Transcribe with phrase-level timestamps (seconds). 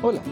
[0.00, 0.22] Hola,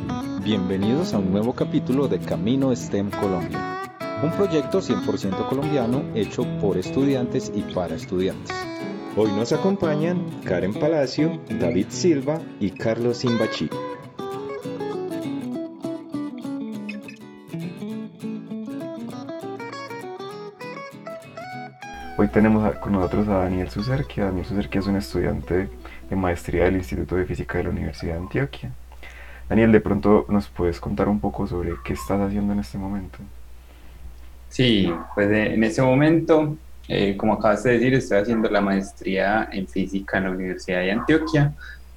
[0.44, 3.82] bienvenidos a un nuevo capítulo de Camino STEM Colombia,
[4.22, 8.54] un proyecto 100% colombiano hecho por estudiantes y para estudiantes.
[9.16, 13.68] Hoy nos acompañan Karen Palacio, David Silva y Carlos Simbachi.
[22.16, 24.26] Hoy tenemos con nosotros a Daniel Sucerquia.
[24.26, 25.68] Daniel Sucerquia es un estudiante
[26.08, 28.72] de maestría del Instituto de Física de la Universidad de Antioquia.
[29.48, 33.18] Daniel, de pronto nos puedes contar un poco sobre qué estás haciendo en este momento.
[34.48, 36.56] Sí, pues en este momento,
[36.88, 40.92] eh, como acabas de decir, estoy haciendo la maestría en física en la Universidad de
[40.92, 41.54] Antioquia.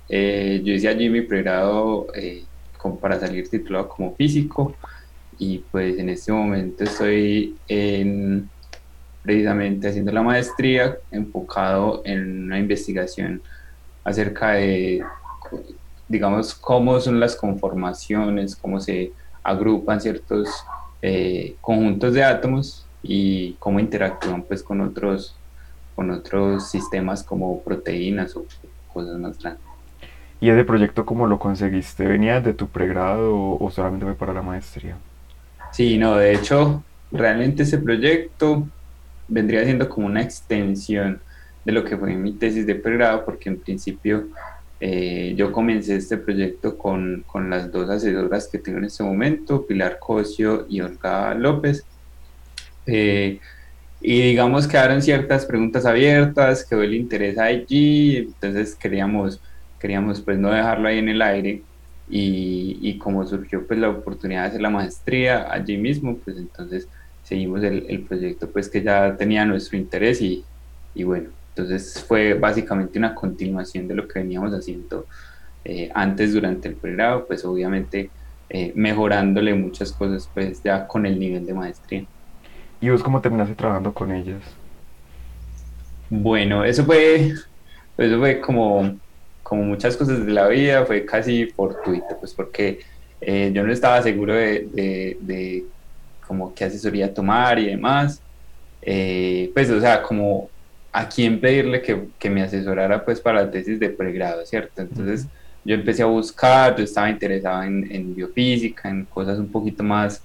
[0.08, 2.44] Eh, yo hice allí mi pregrado eh,
[3.02, 4.76] para salir titulado como físico
[5.38, 8.50] y pues en este momento estoy en
[9.22, 13.42] precisamente haciendo la maestría enfocado en una investigación
[14.04, 15.04] acerca de,
[16.10, 19.14] digamos, cómo son las conformaciones, cómo se
[19.44, 20.50] agrupan ciertos
[21.02, 25.36] eh, conjuntos de átomos y cómo interactúan pues con otros,
[25.96, 28.44] con otros sistemas como proteínas o
[28.92, 29.64] cosas más grandes.
[30.42, 32.06] ¿Y ese proyecto cómo lo conseguiste?
[32.06, 34.96] ¿Venía de tu pregrado o solamente fue para la maestría?
[35.72, 38.68] Sí, no, de hecho, realmente ese proyecto
[39.28, 41.22] vendría siendo como una extensión
[41.66, 44.28] de lo que fue mi tesis de pregrado, porque en principio
[44.80, 49.66] eh, yo comencé este proyecto con, con, las dos asesoras que tengo en este momento,
[49.66, 51.84] Pilar Cosio y Olga López.
[52.86, 53.40] Eh,
[54.02, 59.42] y digamos quedaron ciertas preguntas abiertas, quedó el interés allí, entonces queríamos,
[59.80, 61.62] queríamos pues no dejarlo ahí en el aire
[62.10, 66.88] y, como surgió pues la oportunidad de hacer la maestría allí mismo, pues entonces
[67.24, 70.44] seguimos el, proyecto pues que ya tenía nuestro interés y,
[71.04, 75.06] bueno, entonces fue básicamente una continuación de lo que veníamos haciendo
[75.66, 78.10] eh, antes durante el pregrado, pues obviamente
[78.50, 82.06] eh, mejorándole muchas cosas pues ya con el nivel de maestría.
[82.80, 84.42] ¿Y vos cómo terminaste trabajando con ellas?
[86.10, 87.34] Bueno, eso fue,
[87.98, 88.98] eso fue como,
[89.44, 92.80] como muchas cosas de la vida, fue casi fortuito, pues porque
[93.20, 95.66] eh, yo no estaba seguro de, de, de
[96.26, 98.22] como qué asesoría tomar y demás.
[98.82, 100.50] Pues, o sea, como
[101.00, 104.82] a quién pedirle que, que, me asesorara pues para la tesis de pregrado, ¿cierto?
[104.82, 105.28] Entonces
[105.64, 110.22] yo empecé a buscar, yo estaba interesado en, en, biofísica, en cosas un poquito más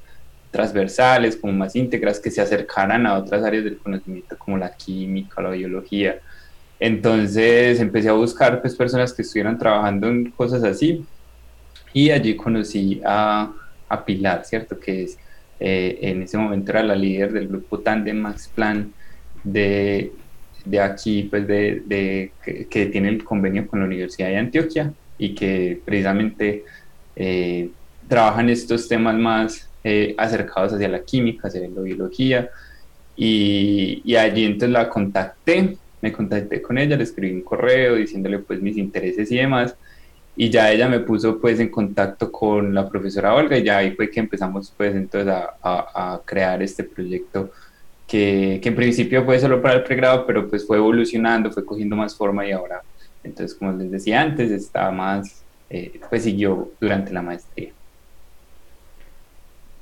[0.51, 5.41] transversales, como más íntegras, que se acercaran a otras áreas del conocimiento como la química,
[5.41, 6.19] la biología.
[6.81, 11.05] Entonces empecé a buscar pues personas que estuvieran trabajando en cosas así
[11.93, 13.53] y allí conocí a,
[13.89, 14.81] a Pilar, ¿cierto?
[14.81, 15.19] Que es
[15.61, 18.93] eh, en ese momento era la líder del grupo Tandem Max Plan
[19.45, 20.13] de,
[20.65, 22.33] de aquí, pues de, de
[22.71, 26.65] que, tiene el convenio con la Universidad de Antioquia y que precisamente
[27.17, 27.71] eh,
[28.09, 32.51] trabajan estos temas más eh, acercados hacia la química, hacia la biología.
[33.17, 38.41] Y, y, allí entonces la contacté, me contacté con ella, le escribí un correo diciéndole
[38.41, 39.77] pues mis intereses y demás
[40.37, 43.93] y ya ella me puso pues en contacto con la profesora Olga y ya ahí
[43.93, 47.53] fue que empezamos pues entonces a, a, a crear este proyecto
[48.06, 51.97] que, que, en principio fue solo para el pregrado pero pues fue evolucionando, fue cogiendo
[51.97, 52.82] más forma y ahora
[53.22, 57.72] entonces como les decía antes está más, eh, pues siguió durante la maestría.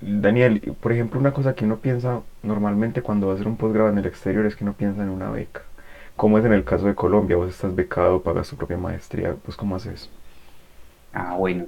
[0.00, 3.88] Daniel, por ejemplo, una cosa que uno piensa normalmente cuando va a hacer un posgrado
[3.88, 5.62] en el exterior es que uno piensa en una beca.
[6.16, 7.36] ¿Cómo es en el caso de Colombia?
[7.36, 10.10] Vos estás becado, pagas tu propia maestría, pues ¿cómo haces?
[11.12, 11.66] Ah, bueno.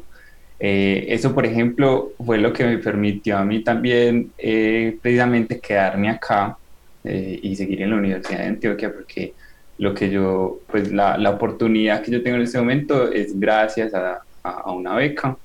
[0.67, 6.09] Eh, eso, por ejemplo, fue lo que me permitió a mí también eh, precisamente quedarme
[6.09, 6.57] acá
[7.05, 9.35] eh, y seguir en la Universidad de Antioquia, porque
[9.77, 13.93] lo que yo, pues la, la oportunidad que yo tengo en este momento es gracias
[13.93, 15.37] a, a, a una beca.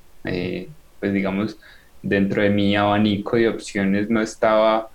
[1.01, 1.59] pues digamos,
[2.01, 4.89] dentro de mi abanico de opciones no estaba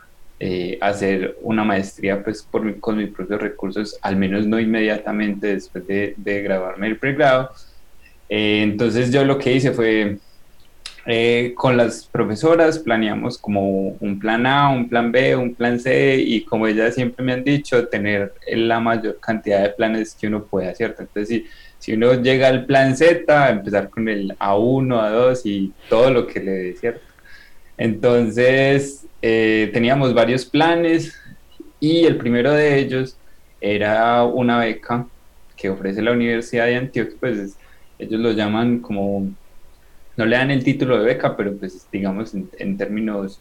[0.80, 6.14] hacer una maestría pues por, con mis propios recursos, al menos no inmediatamente después de,
[6.16, 7.50] de graduarme del pregrado
[8.28, 10.18] eh, entonces yo lo que hice fue,
[11.06, 16.16] eh, con las profesoras planeamos como un plan A, un plan B, un plan C
[16.16, 20.44] y como ellas siempre me han dicho, tener la mayor cantidad de planes que uno
[20.44, 21.02] pueda, ¿cierto?
[21.02, 21.46] Entonces si,
[21.78, 26.40] si uno llega al plan Z, empezar con el A1, A2 y todo lo que
[26.40, 27.04] le dé, ¿cierto?
[27.76, 31.14] Entonces eh, teníamos varios planes
[31.80, 33.16] y el primero de ellos
[33.60, 35.06] era una beca
[35.56, 37.56] que ofrece la Universidad de Antioquia, pues
[38.04, 39.28] ellos lo llaman como,
[40.16, 43.40] no le dan el título de beca, pero pues digamos en, términos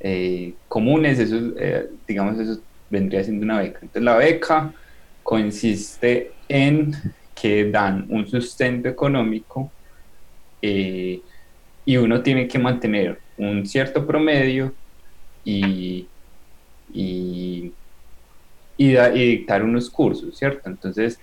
[0.00, 2.60] eh, comunes, eso, eh, digamos, eso
[2.90, 3.80] vendría siendo una beca.
[3.82, 4.72] Entonces la beca
[5.22, 6.92] consiste en
[7.34, 9.70] que dan un sustento económico
[10.60, 11.20] eh,
[11.84, 14.72] y uno tiene que mantener un cierto promedio
[15.44, 16.06] y,
[16.92, 17.72] y,
[18.76, 20.68] y, dictar unos cursos, ¿cierto?
[20.68, 21.18] Entonces,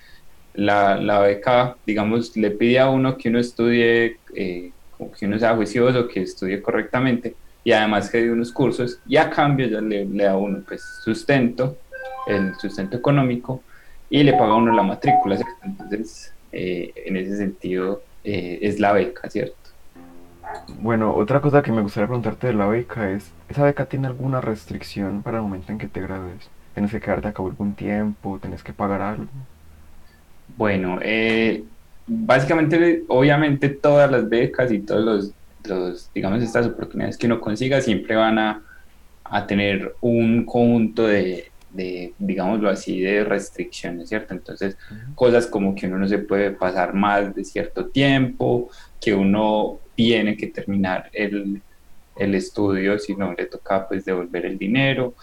[0.53, 4.71] la, la, beca, digamos, le pide a uno que uno estudie, eh,
[5.17, 9.29] que uno sea juicioso, que estudie correctamente y además que dé unos cursos y a
[9.29, 11.77] cambio ya le, da uno pues sustento,
[12.27, 13.61] el sustento económico
[14.09, 15.55] y le paga uno la matrícula, ¿cierto?
[15.63, 19.55] Entonces, eh, en ese sentido, eh, es la beca, ¿cierto?
[20.79, 24.41] Bueno, otra cosa que me gustaría preguntarte de la beca es, ¿esa beca tiene alguna
[24.41, 26.49] restricción para el momento en que te gradúes?
[26.73, 28.39] ¿Tienes que quedarte a cabo algún tiempo?
[28.41, 29.27] ¿Tienes que pagar algo?
[30.57, 31.63] Bueno, eh,
[32.07, 35.33] básicamente, obviamente todas las becas y todos
[35.65, 38.61] los, digamos, estas oportunidades que uno consiga siempre van a,
[39.23, 44.33] a tener un conjunto de, de, digámoslo así, de restricciones, ¿cierto?
[44.33, 44.77] Entonces,
[45.15, 48.69] cosas como que uno no se puede pasar más de cierto tiempo,
[48.99, 51.61] que uno tiene que terminar el,
[52.15, 55.13] el estudio, si no le toca pues devolver el dinero.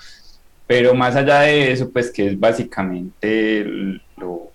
[0.66, 3.64] Pero más allá de eso, pues que es básicamente
[4.16, 4.45] lo,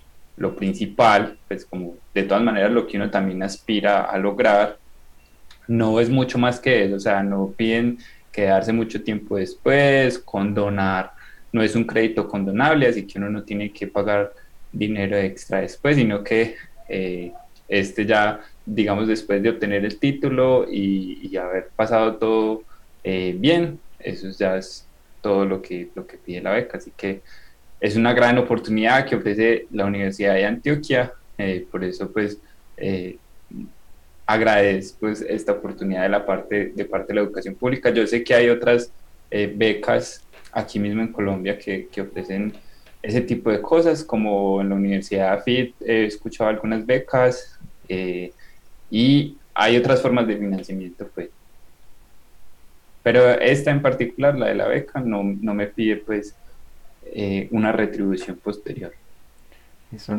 [0.42, 4.76] lo principal, pues como de todas maneras lo que uno también aspira a lograr,
[5.68, 7.98] no es mucho más que eso, o sea, no piden
[8.32, 11.12] quedarse mucho tiempo después, condonar
[11.52, 14.32] no es un crédito condonable, así que uno no tiene que pagar
[14.72, 16.56] dinero extra después, sino que
[16.88, 17.32] eh,
[17.68, 22.62] este ya, digamos, después de obtener el título y, haber pasado todo
[23.04, 24.86] eh, bien, eso ya es
[25.20, 26.78] todo lo que, lo que pide la beca.
[26.78, 27.20] Así que
[27.82, 32.38] es una gran oportunidad que ofrece la Universidad de Antioquia, eh, por eso pues
[34.24, 37.90] agradezco pues, esta oportunidad de la parte de parte de la educación pública.
[37.90, 38.90] Yo sé que hay otras
[39.30, 42.54] becas aquí mismo en Colombia que, que ofrecen
[43.02, 47.58] ese tipo de cosas, como en la Universidad AFIT he escuchado algunas becas
[47.88, 48.32] eh,
[48.90, 51.28] y hay otras formas de financiamiento, pues.
[53.02, 56.36] Pero esta en particular, la de la beca, no, no me pide pues
[57.06, 58.92] eh, una retribución posterior.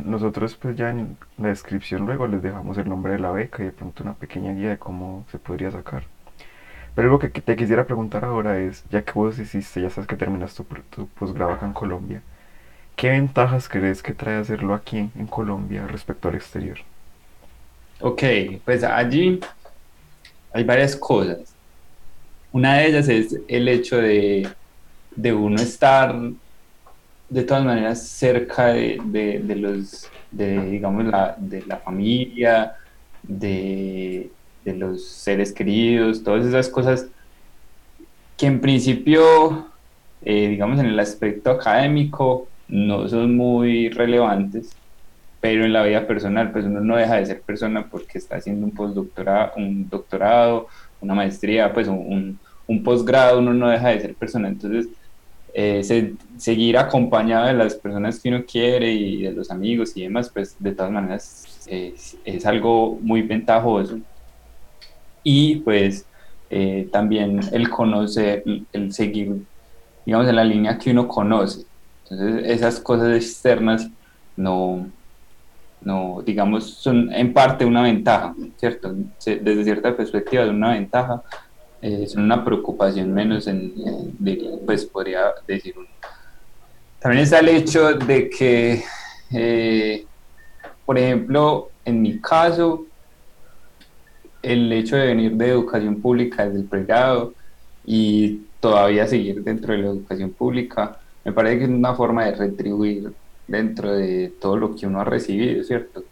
[0.06, 3.66] Nosotros pues ya en la descripción luego les dejamos el nombre de la beca y
[3.66, 6.04] de pronto una pequeña guía de cómo se podría sacar.
[6.94, 10.16] Pero algo que te quisiera preguntar ahora es, ya que vos hiciste, ya sabes que
[10.16, 12.22] terminas tu, tu posgrado acá en Colombia,
[12.96, 16.78] ¿qué ventajas crees que trae hacerlo aquí en, Colombia respecto al exterior?
[18.00, 18.22] Ok,
[18.64, 19.40] pues allí
[20.54, 21.56] hay varias cosas.
[22.52, 24.48] Una de ellas es el hecho de,
[25.16, 26.16] de uno estar
[27.34, 32.76] de todas maneras cerca de, de, los, de, digamos, la, de la familia,
[33.24, 34.30] de,
[34.64, 37.08] de los seres queridos, todas esas cosas
[38.38, 39.68] que en principio,
[40.24, 44.76] eh, digamos, en el aspecto académico no son muy relevantes,
[45.42, 48.66] pero en la vida personal, pues uno no deja de ser persona porque está haciendo
[48.66, 50.68] un postdoctorado, un doctorado,
[51.02, 54.48] una maestría, pues un, un posgrado, uno no deja de ser persona.
[54.48, 54.88] Entonces,
[55.54, 60.30] eh, seguir acompañado de las personas que uno quiere y de los amigos y demás,
[60.34, 64.00] pues de todas maneras es algo muy ventajoso
[65.24, 66.06] y pues
[66.50, 69.44] eh, también el conocer, el seguir,
[70.06, 71.66] digamos, en la línea que uno conoce.
[72.04, 73.90] Entonces esas cosas externas
[74.36, 74.88] no,
[75.82, 78.94] no, digamos, son en parte una ventaja, ¿cierto?
[79.26, 81.24] Desde cierta perspectiva es una ventaja,
[81.84, 83.74] es una preocupación menos, en,
[84.66, 85.76] pues podría decir.
[87.00, 88.82] También está el hecho de que,
[89.32, 90.06] eh,
[90.86, 92.86] por ejemplo, en mi caso,
[94.42, 97.34] el hecho de venir de educación pública desde el pregrado
[97.86, 102.36] y todavía seguir dentro de la educación pública, me parece que es una forma de
[102.36, 103.12] retribuir
[103.46, 106.06] dentro de todo lo que uno ha recibido, ¿cierto?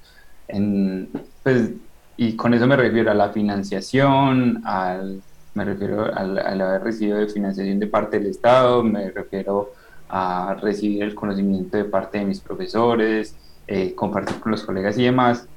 [0.49, 1.07] En,
[1.43, 1.71] pues,
[2.17, 5.21] y con eso me refiero a la financiación, al,
[5.53, 9.71] me refiero al, haber recibido financiación de parte del Estado, me refiero
[10.09, 13.35] a recibir el conocimiento de parte de mis profesores,
[13.67, 15.47] eh, compartir con los colegas y demás.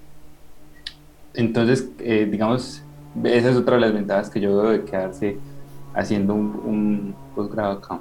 [1.34, 2.82] Entonces, eh, digamos,
[3.24, 5.36] esa es otra de las ventajas que yo veo de quedarse
[5.94, 8.00] haciendo un, posgrado acá.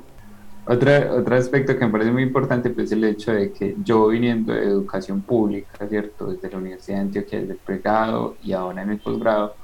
[0.66, 4.08] Otro, otro aspecto que me parece muy importante pues, es el hecho de que yo
[4.08, 6.28] viniendo de educación pública, ¿cierto?
[6.28, 9.56] Desde la Universidad de Antioquia, desde el pregrado y ahora en el posgrado,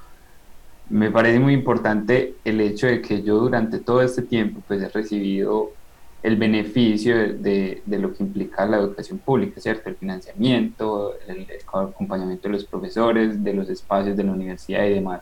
[0.90, 4.90] me parece muy importante el hecho de que yo durante todo este tiempo pues he
[4.90, 5.72] recibido
[6.22, 9.88] el beneficio de, de, lo que implica la educación pública, ¿cierto?
[9.90, 15.22] El financiamiento, el, acompañamiento de los profesores, de los espacios de la universidad y demás.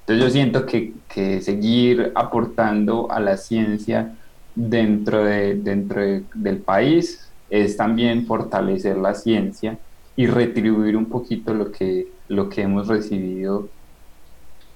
[0.00, 4.14] Entonces yo siento que, que seguir aportando a la ciencia
[4.54, 6.00] dentro, de, dentro
[6.34, 9.78] del país es también fortalecer la ciencia
[10.14, 13.68] y retribuir un poquito lo que, lo que hemos recibido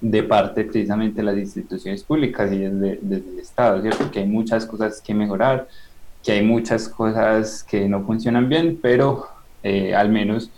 [0.01, 4.09] de parte precisamente de las instituciones públicas y desde, desde el Estado, ¿cierto?
[4.09, 5.67] Que hay muchas cosas que mejorar,
[6.23, 9.27] que hay muchas cosas que no funcionan bien, pero
[9.63, 10.49] eh, al menos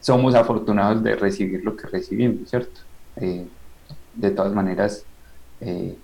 [0.00, 2.80] somos afortunados de recibir lo que recibimos, ¿cierto?
[3.16, 3.46] Eh,
[4.14, 5.04] de todas maneras,
[5.60, 5.96] eh,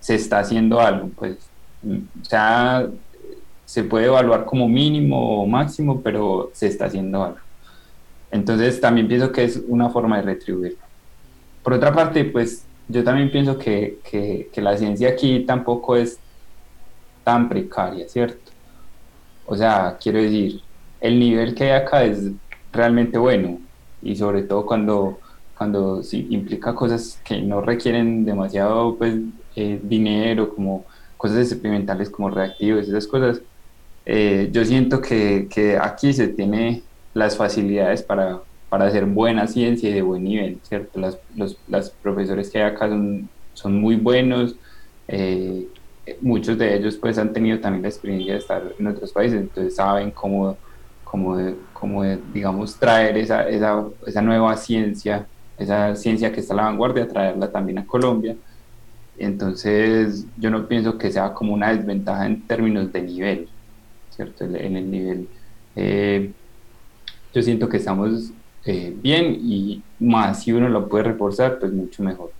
[0.00, 1.36] se está haciendo algo, pues,
[1.84, 2.88] o sea,
[3.66, 7.38] se puede evaluar como mínimo o máximo, pero se está haciendo algo.
[8.30, 10.76] Entonces, también pienso que es una forma de retribuir.
[11.62, 16.18] Por otra parte, pues, yo también pienso que, que, que la ciencia aquí tampoco es
[17.24, 18.50] tan precaria, ¿cierto?
[19.46, 20.60] O sea, quiero decir,
[21.00, 22.30] el nivel que hay acá es
[22.72, 23.58] realmente bueno
[24.02, 25.18] y sobre todo cuando,
[25.56, 29.16] cuando sí, implica cosas que no requieren demasiado pues,
[29.56, 30.84] eh, dinero, como
[31.16, 33.42] cosas experimentales como reactivos, esas cosas,
[34.06, 38.40] eh, yo siento que, que, aquí se tiene las facilidades para,
[38.70, 40.98] para, hacer buena ciencia y de buen nivel, ¿cierto?
[40.98, 44.56] Las, los las profesores que hay acá son, son muy buenos,
[45.08, 45.66] eh,
[46.20, 49.76] muchos de ellos pues han tenido también la experiencia de estar en otros países, entonces
[49.76, 50.56] saben cómo
[51.10, 55.26] como de, como digamos, traer esa, esa, esa, nueva ciencia,
[55.58, 58.36] esa ciencia que está a la vanguardia, traerla también a Colombia.
[59.18, 63.48] Entonces, yo no pienso que sea como una desventaja en términos de nivel,
[64.10, 64.44] ¿cierto?
[64.44, 65.28] En el nivel,
[65.74, 66.30] eh,
[67.34, 68.30] yo siento que estamos
[68.64, 72.32] eh, bien y más si uno lo puede reforzar, pues mucho mejor.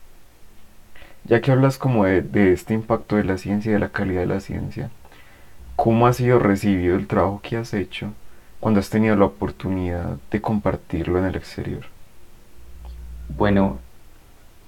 [1.24, 4.20] Ya que hablas como de, de este impacto de la ciencia y de la calidad
[4.20, 4.90] de la ciencia,
[5.76, 8.12] ¿cómo ha sido recibido el trabajo que has hecho
[8.58, 11.84] cuando has tenido la oportunidad de compartirlo en el exterior?
[13.28, 13.78] Bueno,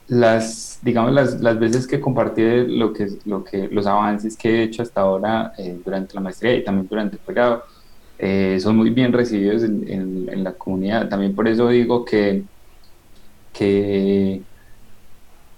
[0.09, 4.62] las, digamos, las, las veces que compartí lo que, lo que, los avances que he
[4.64, 7.64] hecho hasta ahora eh, durante la maestría y también durante el pregrado,
[8.24, 11.08] eh, son muy bien recibidos en, en, la comunidad.
[11.08, 12.44] También por eso digo que,
[13.52, 14.42] que,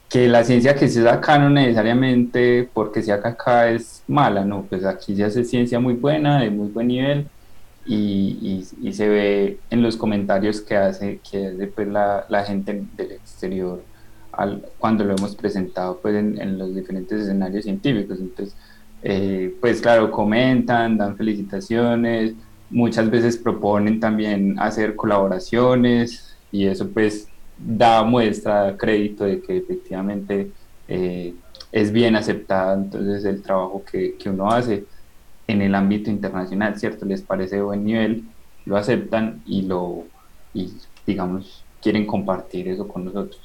[0.08, 4.62] que la ciencia que se da acá no necesariamente porque sea acá es mala, no,
[4.62, 7.26] pues aquí se hace ciencia muy buena, de muy buen nivel,
[7.84, 12.82] y, y, se ve en los comentarios que hace, que hace pues, la, la, gente
[12.96, 13.82] del exterior
[14.32, 18.18] al, cuando lo hemos presentado pues, en, en los diferentes escenarios científicos.
[18.20, 18.56] Entonces,
[19.02, 22.32] eh, pues claro, comentan, dan felicitaciones,
[22.70, 27.28] muchas veces proponen también hacer colaboraciones y eso pues
[27.58, 30.50] da muestra, crédito de que efectivamente
[30.88, 31.34] eh,
[31.72, 34.84] es bien aceptado entonces el trabajo que, que uno hace
[35.46, 37.04] en el ámbito internacional, ¿cierto?
[37.04, 38.24] Les parece buen nivel,
[38.64, 40.04] lo aceptan y lo,
[40.54, 40.72] y
[41.06, 43.40] digamos, quieren compartir eso con nosotros.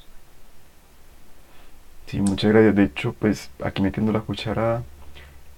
[2.06, 2.74] Sí, muchas gracias.
[2.74, 4.82] De hecho, pues aquí metiendo la cuchara,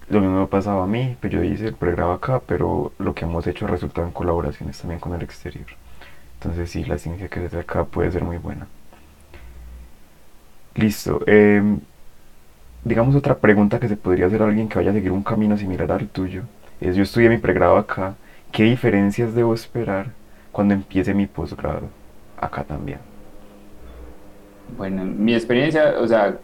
[0.09, 3.25] lo mismo me pasaba a mí, pues yo hice el pregrado acá, pero lo que
[3.25, 5.67] hemos hecho resulta en colaboraciones también con el exterior.
[6.35, 8.67] Entonces sí, la ciencia que desde acá puede ser muy buena.
[10.75, 11.21] Listo.
[11.27, 11.63] Eh,
[12.85, 15.57] digamos, otra pregunta que se podría hacer a alguien que vaya a seguir un camino
[15.57, 16.43] similar al tuyo
[16.81, 18.15] es, yo estudié mi pregrado acá,
[18.51, 20.11] ¿qué diferencias debo esperar
[20.51, 21.89] cuando empiece mi posgrado
[22.41, 22.99] acá también?
[24.77, 26.39] Bueno, mi experiencia, o sea,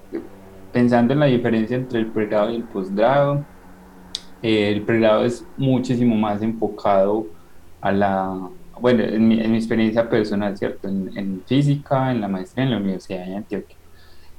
[0.73, 3.45] pensando en la diferencia entre el pregrado y el posgrado,
[4.43, 7.27] eh, el pregrado es muchísimo más enfocado
[7.81, 8.49] a la,
[8.81, 10.89] bueno, en mi, en mi experiencia personal, ¿cierto?
[10.89, 13.77] En, en, física, en la maestría en la Universidad de Antioquia.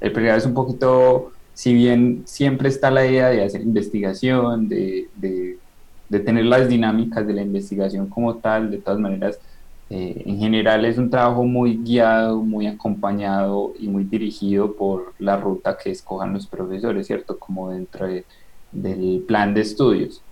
[0.00, 5.08] El pregrado es un poquito si bien siempre está la idea de hacer investigación, de,
[5.16, 5.58] de,
[6.08, 9.38] de tener las dinámicas de la investigación como tal, de todas maneras,
[9.90, 15.36] eh, en general es un trabajo muy guiado, muy acompañado y muy dirigido por la
[15.36, 17.36] ruta que escojan los profesores, ¿cierto?
[17.36, 18.24] Como dentro de,
[18.70, 20.22] del plan de estudios.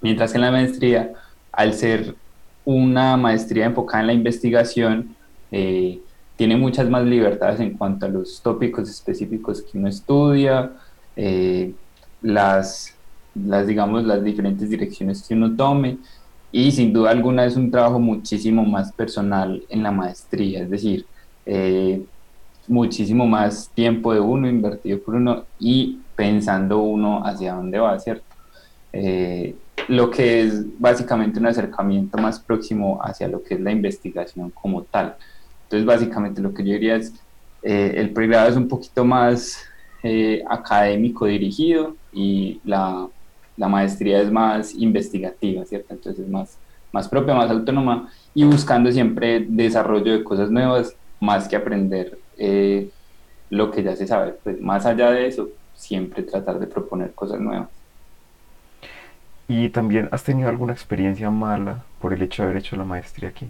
[0.00, 1.12] Mientras que en la maestría,
[1.52, 2.16] al ser
[2.64, 5.14] una maestría enfocada en la investigación,
[5.52, 6.00] eh,
[6.34, 10.72] tiene muchas más libertades en cuanto a los tópicos específicos que uno estudia,
[11.14, 11.74] eh,
[12.22, 12.96] las,
[13.36, 15.98] las, digamos, las diferentes direcciones que uno tome
[16.52, 21.06] y sin duda alguna es un trabajo muchísimo más personal en la maestría, es decir,
[21.46, 22.02] eh,
[22.66, 28.24] muchísimo más tiempo de uno invertido por uno y pensando uno hacia dónde va, ¿cierto?
[28.92, 29.54] Eh,
[29.88, 34.82] lo que es básicamente un acercamiento más próximo hacia lo que es la investigación como
[34.82, 35.16] tal.
[35.64, 37.12] Entonces, básicamente lo que yo diría es,
[37.62, 39.58] eh, el pregrado es un poquito más
[40.02, 43.08] eh, académico dirigido y la,
[43.60, 45.94] la, maestría es más investigativa, ¿cierto?
[45.94, 46.58] Entonces es más,
[46.92, 52.90] más propia, más autónoma y buscando siempre desarrollo de cosas nuevas más que aprender eh,
[53.50, 54.34] lo que ya se sabe.
[54.42, 57.68] Pues más allá de eso, siempre tratar de proponer cosas nuevas.
[59.48, 63.30] ¿Y también has tenido alguna experiencia mala por el hecho de haber hecho la maestría
[63.30, 63.48] aquí?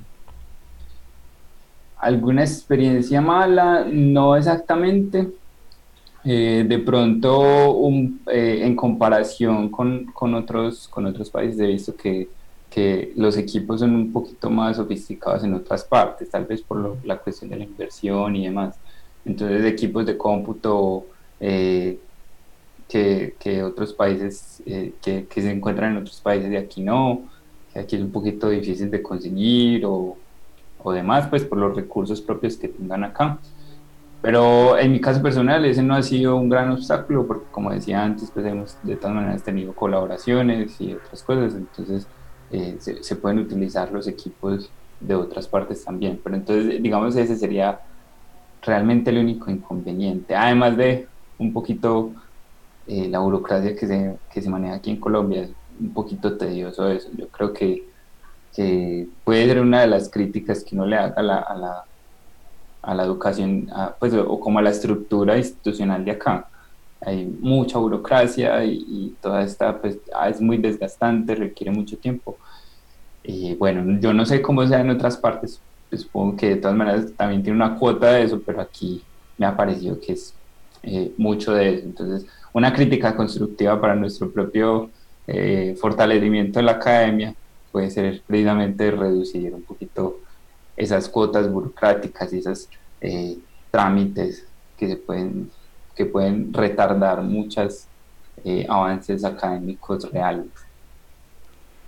[2.01, 5.29] alguna experiencia mala, no exactamente.
[6.25, 7.73] Eh, de pronto,
[8.31, 12.29] eh, en comparación con, con, otros, con otros países, he visto que,
[12.69, 17.17] que, los equipos son un poquito más sofisticados en otras partes, tal vez por la
[17.19, 18.77] cuestión de la inversión y demás.
[19.25, 21.07] Entonces, equipos de cómputo
[21.41, 21.99] eh,
[22.89, 27.23] que, que, otros países, que, que, se encuentran en otros países de aquí no,
[27.73, 30.17] que aquí es un poquito difícil de conseguir o,
[30.83, 33.39] o demás, pues por los recursos propios que tengan acá.
[34.23, 38.03] Pero en mi caso personal ese no ha sido un gran obstáculo porque como decía
[38.03, 42.07] antes, pues hemos de todas maneras tenido colaboraciones y otras cosas, entonces
[42.51, 46.21] eh, se, se, pueden utilizar los equipos de otras partes también.
[46.23, 47.81] Pero entonces digamos ese sería
[48.63, 51.09] realmente el único inconveniente, además de
[51.39, 52.13] un poquito
[52.87, 55.51] eh, la burocracia que se, que se maneja aquí en Colombia, es
[55.81, 57.09] un poquito tedioso eso.
[57.17, 57.91] Yo creo que
[58.55, 61.85] que puede ser una de las críticas que uno le haga a la, a la,
[62.83, 63.69] a la educación,
[63.99, 66.49] pues, o como a la estructura institucional de acá.
[67.01, 72.37] Hay mucha burocracia y, toda esta, pues, ah, es muy desgastante, requiere mucho tiempo.
[73.23, 76.77] Y bueno, yo no sé cómo sea en otras partes, pues, supongo que de todas
[76.77, 79.03] maneras también tiene una cuota de eso, pero aquí
[79.39, 80.35] me ha parecido que es
[80.83, 81.85] eh, mucho de eso.
[81.85, 84.91] Entonces, una crítica constructiva para nuestro propio
[85.27, 87.35] eh, fortalecimiento de la academia
[87.71, 90.21] puede ser precisamente reducir un poquito
[90.81, 92.69] esas cuotas burocráticas y esos
[93.01, 93.39] eh,
[93.71, 94.47] trámites
[94.79, 95.51] que se pueden
[95.95, 97.85] que pueden retardar muchos
[98.45, 100.47] eh, avances académicos reales.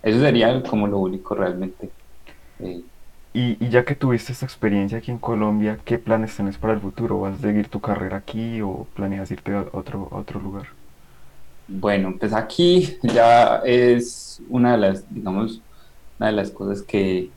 [0.02, 1.88] Eso sería como lo único realmente.
[2.60, 2.82] Eh.
[3.32, 6.80] Y, y, ya que tuviste esta experiencia aquí en Colombia, ¿qué planes tienes para el
[6.80, 7.20] futuro?
[7.20, 10.66] ¿Vas a seguir tu carrera aquí o planeas irte a otro, a otro lugar?
[11.66, 15.62] Bueno, pues aquí ya es una de las, digamos,
[16.18, 17.30] de las cosas que,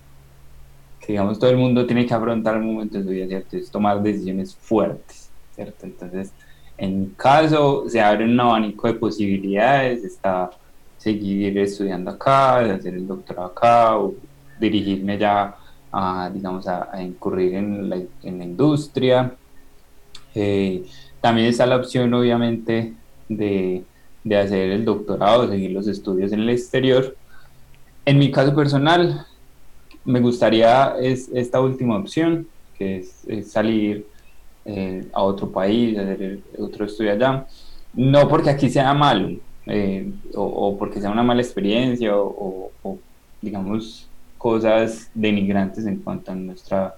[1.07, 3.57] digamos, todo el mundo tiene que afrontar un momento de su vida, ¿cierto?
[3.57, 5.85] Es tomar decisiones fuertes, ¿cierto?
[5.85, 6.31] Entonces,
[6.77, 10.49] en mi caso, se abre un abanico de posibilidades, está
[10.97, 14.15] seguir estudiando acá, hacer el doctorado acá, o
[14.59, 15.55] dirigirme ya
[15.91, 19.33] a, digamos, a, incurrir en la, en la industria.
[20.33, 20.83] Eh,
[21.21, 22.93] también está la opción, obviamente,
[23.29, 23.83] de,
[24.23, 27.15] de hacer el doctorado, seguir los estudios en el exterior,
[28.05, 29.25] en mi caso personal,
[30.05, 34.05] me gustaría es esta última opción, que es, salir
[34.63, 37.45] eh, a otro país, hacer otro estudio allá.
[37.93, 42.71] No porque aquí sea malo, eh, o, porque sea una mala experiencia, o,
[43.41, 46.95] digamos cosas denigrantes en cuanto a nuestra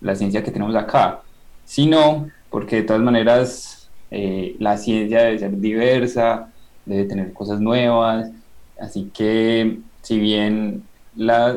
[0.00, 1.22] la ciencia que tenemos acá,
[1.64, 6.50] sino porque de todas maneras eh, la ciencia debe ser diversa,
[6.84, 8.30] debe tener cosas nuevas,
[8.78, 10.82] así que si bien
[11.16, 11.56] la,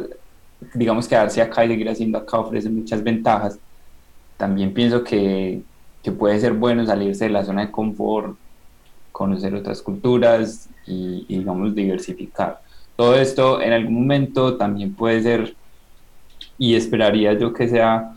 [0.73, 3.59] digamos, quedarse acá y seguir haciendo acá ofrece muchas ventajas,
[4.37, 5.61] también pienso que,
[6.01, 8.35] que puede ser bueno salirse de la zona de confort,
[9.11, 12.61] conocer otras culturas y, digamos, diversificar.
[12.95, 15.55] Todo esto en algún momento también puede ser,
[16.57, 18.15] y esperaría yo que sea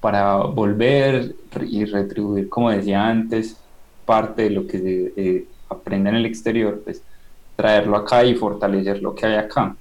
[0.00, 1.34] para volver
[1.68, 3.56] y retribuir, como decía antes,
[4.04, 7.02] parte de lo que se eh, aprende en el exterior, pues
[7.56, 9.74] traerlo acá y fortalecer lo que hay acá,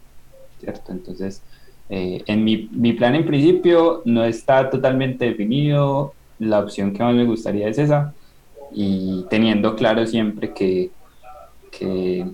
[0.59, 0.91] ¿cierto?
[0.91, 1.41] Entonces,
[1.89, 7.13] eh, en mi, mi, plan en principio no está totalmente definido, la opción que más
[7.13, 8.13] me gustaría es esa,
[8.71, 10.89] y teniendo claro siempre que,
[11.71, 12.25] que,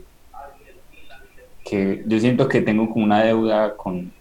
[1.65, 4.11] que yo siento que tengo como una deuda con,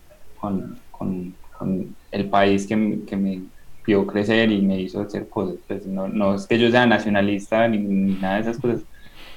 [0.40, 3.40] con, con, con el país que, que, me
[3.86, 5.56] vio crecer y me hizo hacer cosas.
[5.66, 8.82] Pues no, no es que yo sea nacionalista ni, ni nada de esas cosas,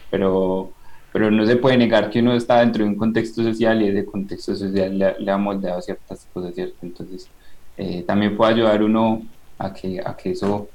[0.10, 0.72] pero
[1.14, 4.04] pero no se puede negar que uno está dentro de un contexto social y ese
[4.04, 6.76] contexto social le, ha moldeado ciertas cosas, ¿cierto?
[6.82, 7.30] Entonces,
[7.78, 9.22] eh, también puede ayudar uno
[9.60, 10.68] a que, a que eso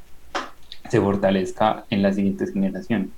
[0.88, 3.08] se fortalezca en las siguientes generaciones.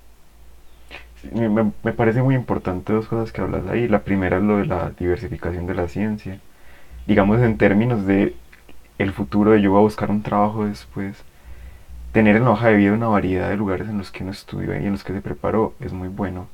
[1.31, 3.87] Me, me, parece muy importante dos cosas que hablas ahí.
[3.87, 6.41] La primera es lo de la diversificación de la ciencia.
[7.07, 8.35] Digamos en términos de
[8.97, 11.23] el futuro de yo voy a buscar un trabajo después.
[12.13, 14.75] Tener en la hoja de vida una variedad de lugares en los que uno estudió
[14.75, 16.49] y en los que se preparó es muy bueno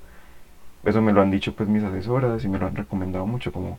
[0.86, 3.78] eso me lo han dicho pues mis asesoras y me lo han recomendado mucho, como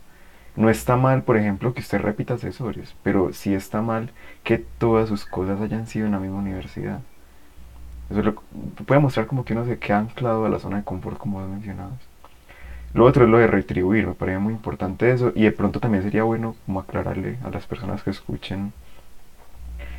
[0.56, 4.12] no está mal, por ejemplo, que usted repita asesores, pero sí está mal
[4.44, 7.00] que todas sus cosas hayan sido en la misma universidad.
[8.10, 8.36] Eso lo,
[8.86, 11.48] puede mostrar como que uno se queda anclado a la zona de confort, como has
[11.48, 11.92] mencionado.
[12.94, 16.04] Lo otro es lo de retribuir, me parece muy importante eso, y de pronto también
[16.04, 18.74] sería bueno como aclararle a las personas que escuchen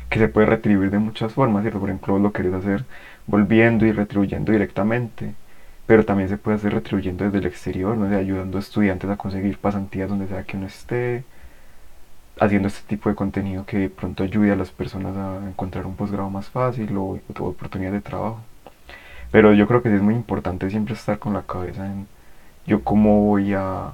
[0.09, 1.79] que se puede retribuir de muchas formas, ¿cierto?
[1.79, 2.83] Por ejemplo, lo querés hacer
[3.27, 5.35] volviendo y retribuyendo directamente
[5.89, 8.15] pero también se puede hacer retribuyendo desde el exterior, ¿no?
[8.17, 11.25] ayudando a estudiantes a conseguir pasantías donde sea que uno esté.
[12.39, 15.95] haciendo este tipo de contenido que de pronto ayude a las personas a encontrar un
[15.95, 18.45] posgrado más fácil o, o oportunidades de trabajo.
[19.31, 22.07] Pero yo creo que es muy importante siempre estar con la cabeza en
[22.67, 23.93] yo cómo voy a,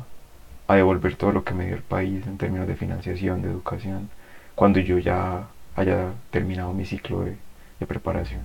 [0.68, 4.10] a devolver todo lo que me dio el país en términos de financiación, de educación,
[4.56, 7.38] cuando yo ya haya terminado mi ciclo de,
[7.80, 8.42] de preparación.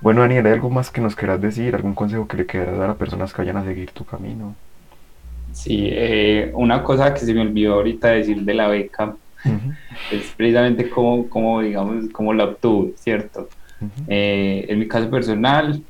[0.00, 1.74] Bueno, Daniel, ¿hay algo más que nos quieras decir?
[1.74, 4.54] ¿Algún consejo que le quieras dar a personas que vayan a seguir tu camino?
[5.52, 9.16] Sí, eh, una cosa que se me olvidó ahorita decir de la beca
[10.12, 13.48] es precisamente cómo, cómo, digamos, cómo la obtuve, ¿cierto?
[14.08, 15.82] Eh, en mi caso personal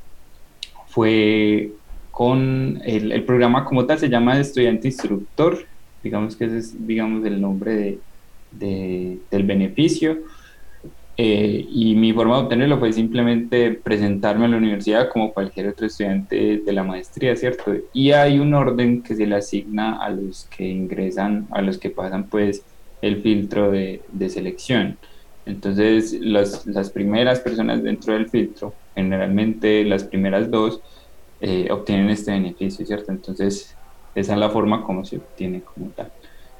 [0.87, 1.71] fue
[2.11, 5.65] con el, el, programa como tal se llama estudiante instructor,
[6.03, 7.99] digamos que ese es digamos, el nombre de,
[8.51, 10.19] de, del beneficio.
[11.21, 15.85] Eh, y mi forma de obtenerlo fue simplemente presentarme a la universidad como cualquier otro
[15.85, 17.75] estudiante de la maestría, ¿cierto?
[17.91, 21.89] Y hay un orden que se le asigna a los que ingresan, a los que
[21.89, 22.63] pasan pues
[23.01, 24.97] el filtro de, de selección.
[25.45, 30.79] Entonces, las, las, primeras personas dentro del filtro, generalmente las primeras dos,
[31.41, 33.11] eh, obtienen este beneficio, ¿cierto?
[33.11, 33.75] Entonces,
[34.15, 36.13] esa es la forma como se obtiene como tal.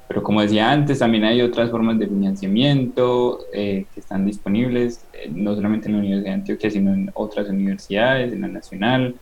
[0.10, 5.30] Pero como decía antes, también hay otras formas de financiamiento eh, que están disponibles, eh,
[5.32, 9.14] no solamente en la Universidad de Antioquia, sino en otras universidades, en la Nacional,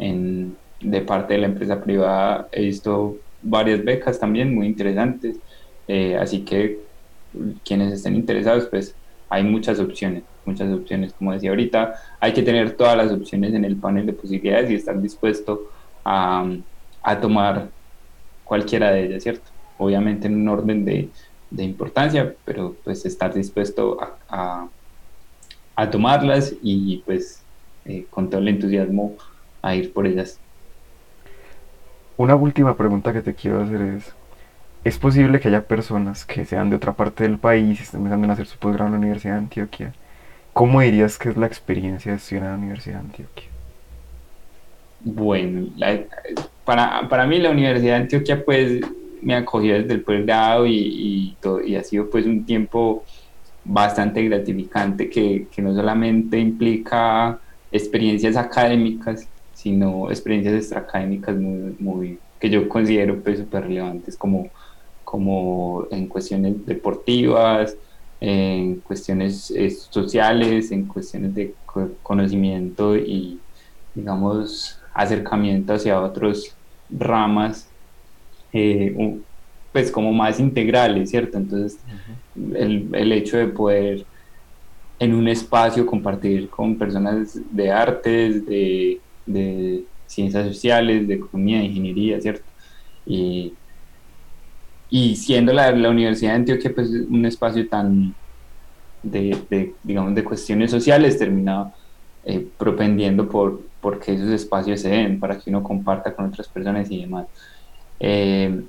[0.00, 2.48] en, de parte de la empresa privada.
[2.50, 5.36] He visto varias becas también muy interesantes,
[5.86, 6.80] eh, así que
[7.64, 8.96] quienes estén interesados, pues
[9.28, 11.12] hay muchas opciones, muchas opciones.
[11.12, 14.74] Como decía ahorita, hay que tener todas las opciones en el panel de posibilidades y
[14.74, 15.70] estar dispuesto
[16.04, 16.44] a,
[17.00, 17.68] a tomar
[18.42, 19.51] cualquiera de ellas, ¿cierto?
[19.82, 21.08] Obviamente en un orden de,
[21.50, 24.68] de importancia, pero pues estar dispuesto a, a,
[25.76, 27.42] a tomarlas y pues
[27.84, 29.14] eh, con todo el entusiasmo
[29.60, 30.38] a ir por ellas.
[32.16, 34.12] Una última pregunta que te quiero hacer es,
[34.84, 38.26] ¿es posible que haya personas que sean de otra parte del país y estén pensando
[38.26, 39.92] en hacer su posgrado en la Universidad de Antioquia?
[40.52, 43.44] ¿Cómo dirías que es la experiencia de estudiar en la Universidad de Antioquia?
[45.00, 46.00] Bueno, la,
[46.64, 48.80] para, para mí la Universidad de Antioquia pues
[49.22, 53.04] me acogió desde el posgrado y, y, ha sido pues un tiempo
[53.64, 57.38] bastante gratificante que, que, no solamente implica
[57.70, 64.48] experiencias académicas, sino experiencias extraacadémicas muy, muy, que yo considero pues súper relevantes como,
[65.04, 67.76] como en cuestiones deportivas,
[68.20, 71.54] en cuestiones eh, sociales, en cuestiones de
[72.02, 73.40] conocimiento y
[73.94, 76.54] digamos acercamiento hacia otras
[76.90, 77.71] ramas
[78.52, 79.18] eh,
[79.72, 81.38] pues como más integrales, ¿cierto?
[81.38, 81.78] Entonces,
[82.54, 84.04] el, el, hecho de poder
[84.98, 91.64] en un espacio compartir con personas de artes, de, de ciencias sociales, de economía, de
[91.64, 92.44] ingeniería, ¿cierto?
[93.06, 93.54] Y,
[94.90, 98.14] y siendo la, la, Universidad de Antioquia pues un espacio tan
[99.02, 101.74] de, de digamos de cuestiones sociales terminaba
[102.24, 106.46] eh, propendiendo por, por que esos espacios se den para que uno comparta con otras
[106.46, 107.26] personas y demás.
[108.04, 108.62] Eh,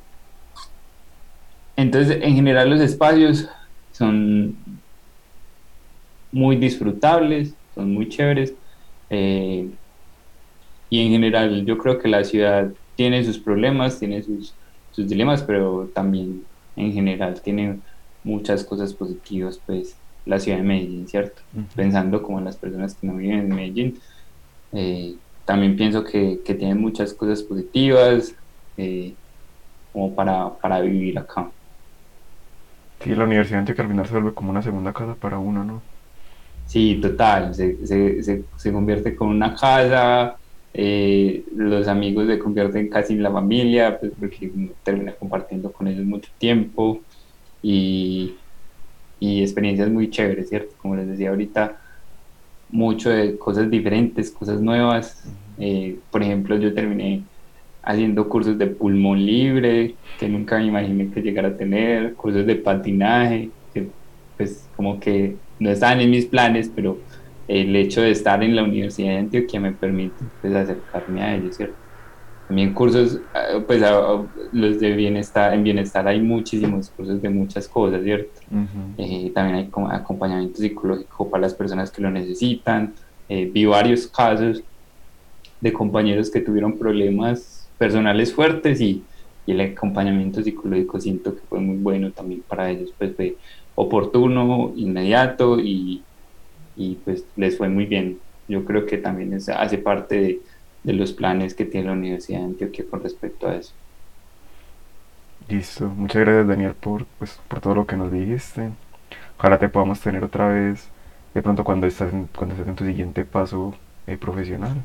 [1.75, 3.49] entonces, en general los espacios
[3.91, 4.55] son
[6.31, 8.53] muy disfrutables, son muy chéveres.
[9.09, 9.69] Eh,
[10.89, 14.53] y en general yo creo que la ciudad tiene sus problemas, tiene sus,
[14.91, 16.43] sus dilemas, pero también
[16.75, 17.79] en general tiene
[18.23, 21.41] muchas cosas positivas, pues la ciudad de Medellín, ¿cierto?
[21.55, 21.75] Uh -huh.
[21.75, 23.99] Pensando como en las personas que no viven en Medellín.
[24.71, 25.15] Eh,
[25.45, 28.35] también pienso que, que, tiene muchas cosas positivas,
[28.77, 29.13] eh,
[29.93, 31.53] como para, para vivir acá.
[32.99, 35.87] Sí, la universidad al final se vuelve como una segunda casa para uno, ¿no?
[36.65, 40.39] Sí, total, se, se, se, se convierte como una casa,
[40.73, 45.87] eh, los amigos se convierten casi en la familia, pues porque uno termina compartiendo con
[45.87, 47.05] ellos mucho tiempo
[47.61, 48.43] y,
[49.19, 50.75] y experiencias muy chéveres, ¿cierto?
[50.77, 51.79] Como les decía ahorita,
[52.69, 55.19] mucho de cosas diferentes, cosas nuevas.
[55.57, 57.29] Eh, por ejemplo, yo terminé
[57.83, 62.55] haciendo cursos de pulmón libre, que nunca me imaginé que llegara a tener, cursos de
[62.55, 63.89] patinaje, que
[64.37, 66.97] pues como que no estaban en mis planes, pero
[67.47, 71.57] el hecho de estar en la Universidad de Antioquia me permite pues, acercarme a ellos,
[71.57, 71.75] ¿cierto?
[72.47, 73.19] También cursos,
[73.67, 73.81] pues
[74.51, 78.31] los de bienestar, en bienestar hay muchísimos cursos de muchas cosas, ¿cierto?
[78.51, 78.65] Uh -huh.
[78.97, 82.93] eh, también hay acompañamiento psicológico para las personas que lo necesitan.
[83.29, 84.61] Eh, vi varios casos
[85.61, 89.03] de compañeros que tuvieron problemas personales fuertes y,
[89.45, 93.35] el acompañamiento psicológico siento que fue muy bueno también para ellos, pues fue
[93.75, 96.01] oportuno, inmediato y,
[96.77, 98.19] y pues les fue muy bien.
[98.47, 100.41] Yo creo que también es, hace parte de,
[100.83, 103.73] de, los planes que tiene la Universidad de Antioquia con respecto a eso.
[105.49, 108.69] Listo, muchas gracias Daniel por, pues, por todo lo que nos dijiste.
[109.37, 110.87] Ojalá te podamos tener otra vez
[111.33, 113.73] de pronto cuando estás en, cuando estés en tu siguiente paso
[114.07, 114.77] eh, profesional.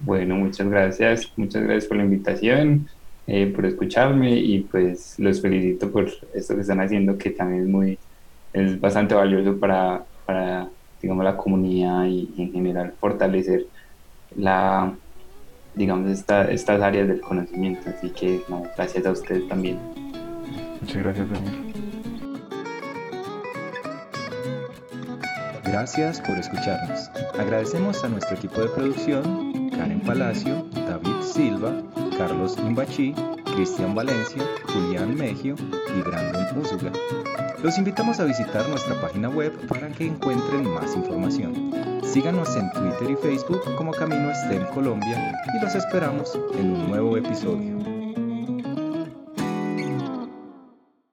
[0.00, 2.88] Bueno, muchas gracias, muchas gracias por la invitación,
[3.26, 7.68] eh, por escucharme y pues los felicito por esto que están haciendo que también es
[7.68, 7.98] muy,
[8.52, 10.68] es bastante valioso para, para
[11.00, 13.66] digamos, la comunidad y, y en general fortalecer
[14.36, 14.92] la,
[15.74, 17.90] digamos, esta, estas áreas del conocimiento.
[17.90, 19.78] Así que no, gracias a ustedes también.
[20.80, 21.72] Muchas gracias, Daniel.
[25.64, 27.10] Gracias por escucharnos.
[27.38, 31.70] Agradecemos a nuestro equipo de producción, Karen Palacio, David Silva,
[32.16, 33.14] Carlos Imbachi,
[33.54, 35.54] Cristian Valencia, Julián Megio
[35.96, 36.92] y Brandon Usuga.
[37.62, 41.72] Los invitamos a visitar nuestra página web para que encuentren más información.
[42.02, 47.16] Síganos en Twitter y Facebook como Camino STEM Colombia y los esperamos en un nuevo
[47.16, 47.95] episodio.